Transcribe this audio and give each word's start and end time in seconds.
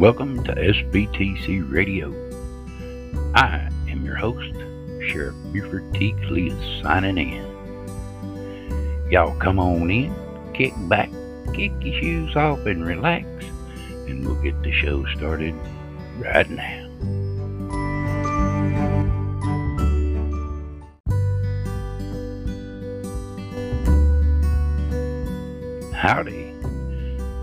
Welcome 0.00 0.42
to 0.44 0.54
SBTC 0.54 1.70
Radio. 1.70 2.08
I 3.34 3.68
am 3.90 4.02
your 4.02 4.14
host, 4.14 4.54
Sheriff 5.10 5.34
Buford 5.52 5.92
T. 5.92 6.14
Cletus, 6.22 6.82
signing 6.82 7.18
in. 7.18 9.10
Y'all 9.10 9.38
come 9.38 9.58
on 9.58 9.90
in, 9.90 10.14
kick 10.54 10.72
back, 10.88 11.10
kick 11.52 11.72
your 11.82 12.00
shoes 12.00 12.34
off, 12.34 12.60
and 12.64 12.86
relax, 12.86 13.26
and 14.08 14.24
we'll 14.24 14.40
get 14.42 14.62
the 14.62 14.72
show 14.72 15.04
started 15.16 15.54
right 16.16 16.48
now. 16.48 16.86
Howdy. 25.92 26.54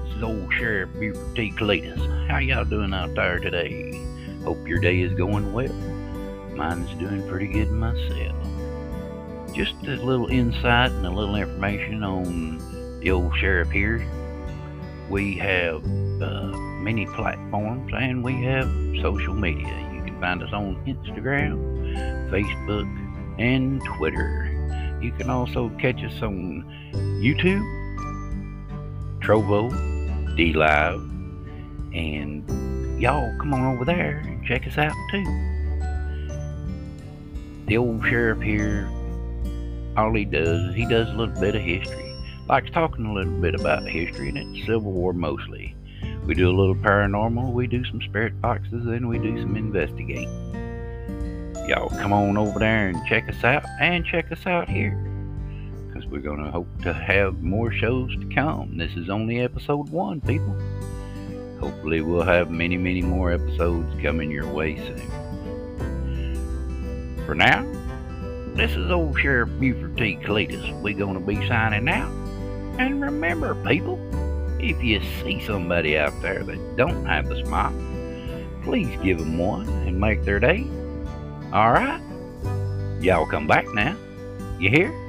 This 0.07 0.15
is 0.15 0.23
old 0.23 0.51
Sheriff 0.55 0.89
Buford 0.93 1.35
T. 1.35 1.51
Cletus. 1.51 2.16
How 2.37 2.41
y'all 2.41 2.65
doing 2.65 2.93
out 2.93 3.15
there 3.15 3.39
today? 3.39 3.99
Hope 4.43 4.67
your 4.67 4.77
day 4.77 5.01
is 5.01 5.11
going 5.13 5.53
well. 5.53 5.73
Mine's 6.55 6.93
doing 6.99 7.27
pretty 7.27 7.47
good 7.47 7.71
myself. 7.71 8.35
Just 9.55 9.73
a 9.87 9.95
little 9.95 10.27
insight 10.27 10.91
and 10.91 11.03
a 11.07 11.09
little 11.09 11.35
information 11.35 12.03
on 12.03 12.99
the 12.99 13.09
old 13.09 13.35
sheriff 13.37 13.71
here. 13.71 14.05
We 15.09 15.33
have 15.39 15.83
uh, 16.21 16.55
many 16.83 17.07
platforms 17.07 17.91
and 17.97 18.23
we 18.23 18.43
have 18.43 18.67
social 19.01 19.33
media. 19.33 19.75
You 19.95 20.03
can 20.03 20.21
find 20.21 20.43
us 20.43 20.53
on 20.53 20.75
Instagram, 20.85 22.29
Facebook, 22.29 23.39
and 23.39 23.81
Twitter. 23.97 24.99
You 25.01 25.11
can 25.13 25.31
also 25.31 25.69
catch 25.79 26.03
us 26.03 26.21
on 26.21 26.63
YouTube, 27.19 27.65
Trovo, 29.21 29.71
DLive, 30.37 31.16
and 31.97 33.01
y'all 33.01 33.35
come 33.39 33.53
on 33.53 33.73
over 33.75 33.83
there 33.83 34.19
and 34.25 34.45
check 34.45 34.67
us 34.67 34.77
out 34.77 34.93
too. 35.11 35.25
The 37.65 37.77
old 37.77 38.05
sheriff 38.05 38.39
here, 38.41 38.87
all 39.97 40.13
he 40.13 40.23
does 40.23 40.69
is 40.69 40.75
he 40.75 40.85
does 40.85 41.09
a 41.09 41.13
little 41.13 41.39
bit 41.39 41.55
of 41.55 41.61
history. 41.61 42.15
Likes 42.47 42.69
talking 42.69 43.05
a 43.05 43.13
little 43.13 43.41
bit 43.41 43.55
about 43.55 43.83
history, 43.83 44.29
and 44.29 44.37
it's 44.37 44.65
Civil 44.65 44.91
War 44.91 45.11
mostly. 45.11 45.75
We 46.25 46.33
do 46.33 46.49
a 46.49 46.55
little 46.55 46.75
paranormal, 46.75 47.51
we 47.51 47.67
do 47.67 47.83
some 47.83 48.01
spirit 48.01 48.39
boxes, 48.41 48.85
and 48.85 49.09
we 49.09 49.17
do 49.17 49.41
some 49.41 49.57
investigating. 49.57 50.31
Y'all 51.67 51.89
come 51.89 52.13
on 52.13 52.37
over 52.37 52.59
there 52.59 52.87
and 52.87 53.05
check 53.07 53.27
us 53.27 53.43
out, 53.43 53.65
and 53.81 54.05
check 54.05 54.31
us 54.31 54.45
out 54.45 54.69
here 54.69 54.95
because 55.87 56.05
we're 56.05 56.21
going 56.21 56.43
to 56.43 56.51
hope 56.51 56.67
to 56.83 56.93
have 56.93 57.41
more 57.41 57.71
shows 57.71 58.15
to 58.15 58.29
come. 58.33 58.77
This 58.77 58.93
is 58.93 59.09
only 59.09 59.41
episode 59.41 59.89
one, 59.89 60.21
people. 60.21 60.55
Hopefully, 61.59 62.01
we'll 62.01 62.23
have 62.23 62.51
many, 62.51 62.77
many 62.77 63.01
more 63.01 63.31
episodes 63.31 63.93
coming 64.01 64.29
your 64.29 64.47
way 64.47 64.75
soon. 64.77 65.09
For 67.25 67.33
now, 67.35 67.65
this 68.55 68.71
is 68.71 68.89
old 68.89 69.19
Sheriff 69.19 69.49
Buford 69.59 69.97
T. 69.97 70.17
Cletus. 70.23 70.81
We're 70.81 70.97
going 70.97 71.13
to 71.13 71.19
be 71.19 71.35
signing 71.47 71.89
out. 71.89 72.11
And 72.79 73.01
remember, 73.01 73.55
people, 73.63 73.99
if 74.59 74.83
you 74.83 75.01
see 75.23 75.43
somebody 75.45 75.97
out 75.97 76.19
there 76.21 76.43
that 76.43 76.75
don't 76.75 77.05
have 77.05 77.29
a 77.31 77.45
smile, 77.45 77.73
please 78.63 78.95
give 79.03 79.19
them 79.19 79.37
one 79.37 79.67
and 79.67 79.99
make 79.99 80.23
their 80.23 80.39
day. 80.39 80.65
All 81.53 81.71
right? 81.71 82.01
Y'all 83.01 83.25
come 83.25 83.47
back 83.47 83.67
now. 83.73 83.95
You 84.59 84.69
hear? 84.69 85.06